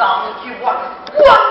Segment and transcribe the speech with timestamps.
[0.00, 1.49] 老一句话。